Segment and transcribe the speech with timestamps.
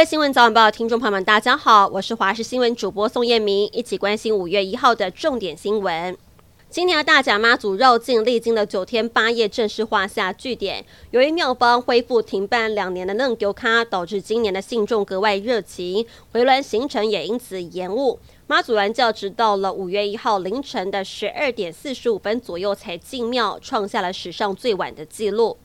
[0.00, 6.16] 位新闻早晚报听众朋友们，大家好，我是华视新闻主播宋燕明，一起关心五月一号的重点新闻。
[6.70, 10.82] 今年的大甲妈祖绕境历经了九天八夜，正式画下句点。
[11.10, 18.18] 由于庙方恢复停办两年的嫩丢卡，导致今年的信众格外热情，回銮行程也因此延误。
[18.46, 25.58] 妈祖銮轿直到了五月一号凌晨的十二点四十五分左右才进庙，创下了史上最晚的纪录。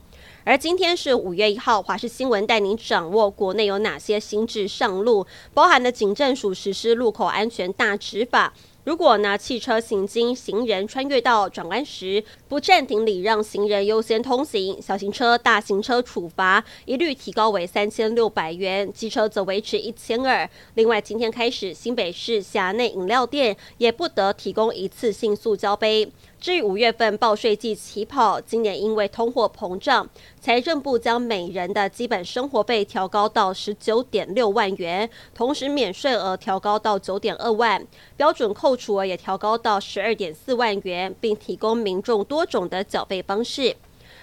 [0.46, 8.54] 而今天是五月一号，华视新闻带您掌握国内有哪些新制上路，包含了警政署实施路口安全大执法。
[8.84, 20.48] 如果呢，汽车行经行人穿越道转弯时不暂停礼让行人优先通行，小型车、大型车处罚一律提高为三千六百元，机车则维持一千二。
[20.74, 26.08] 另外，今天开始，新北市辖内饮料店也不得提供一次性塑胶杯。
[26.46, 30.08] 至于五月份报税季起跑，今年因为通货膨胀，
[30.40, 37.84] 财政部将每人的基本生活费调高到十九点六万元，同时免税额调高到九点二万，
[38.16, 43.74] 标准扣除额也调高到十二点四万元，并提供民众多种的缴费方式。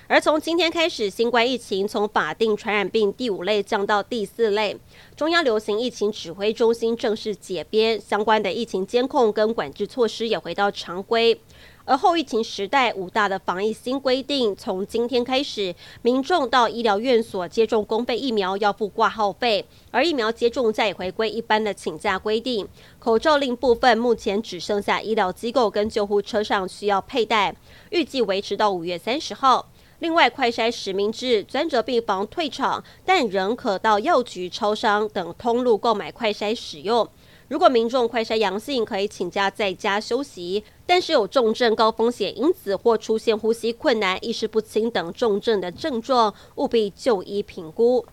[0.08, 4.78] 而从今天开始，新冠疫情从法定传染病第五类降到第四类，
[5.18, 11.38] 中央流行疫情指挥中心正式解编，相关的疫情监控跟管制措施也回到常规。
[11.86, 22.66] 而后疫情时代五大的防疫新规定，从今天开始，民众到医疗院所接种公费疫苗要付挂号费，而疫苗接种再回归一般的请假规定。
[23.00, 27.54] 口罩令部分目前只剩下医疗机构跟救护车上需要佩戴，
[27.90, 29.70] 预计维持到五月三十号。
[30.00, 37.08] 另外，快筛实名制专责病房退场，但仍可到药局、超商等通路购买快筛使用。
[37.54, 48.04] 如果民众快筛阳性，可以请假在家休息；但是有重症、高风险因子或出现呼吸困难、意识不清等重症的症状，务必就医评估。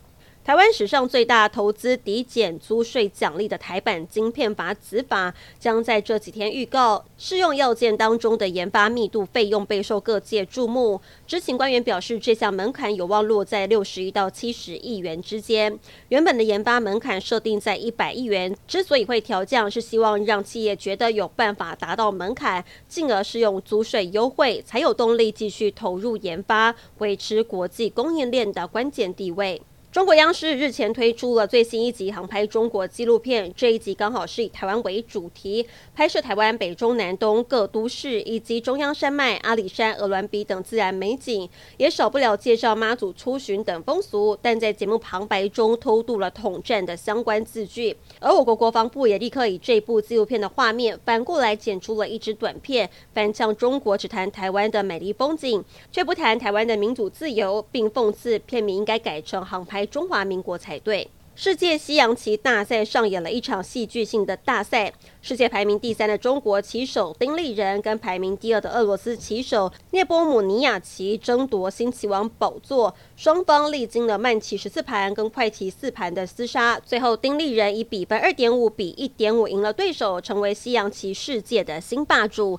[0.51, 11.00] 台湾史上最大投资抵减租税奖励的台版晶片法子法，将在这几天预告适用要件当中的研发密度费用备受各界注目。
[11.25, 15.78] 知情官员表示，这项门槛有望落在六十亿到七十亿元之间。
[16.09, 29.62] 原本的研发门槛设定在一百亿元，之所以会调降，是希望让企业觉得有办法达到门槛，进而适用租税优惠，才有动力继续投入研发，维持国际供应链的关键地位。
[29.93, 44.39] 中国央视日前推出了最新一集航拍中国纪录片，这一集刚好是以台湾为主题，拍摄台湾北中南东各都市以及中央山脉、阿里山、鹅銮鼻等自然美景，也少不了介绍妈祖出巡等风俗。
[44.41, 59.79] 但在节目旁白中偷渡了统战的相关字句，而我国国防部也立刻以这部纪录片的画面反过来剪出了一支短片，反向中国只谈台湾的美丽风景，却不谈台湾的民主自由，并讽刺片名应该改成航拍。
[59.86, 61.08] 中华民国才对。
[61.36, 64.92] 世界西洋棋大赛上演了一场戏剧性的大赛。
[65.22, 72.94] 世界排名第三的中国棋手丁立人跟排名第二的俄罗斯棋手聂波姆尼亚奇争夺新棋王宝座。
[73.16, 82.58] 双方历经了慢棋十四盘跟快棋四盘的厮杀，最后丁立人以比分二点五比一点五赢了对手，成为西洋棋世界的新霸主。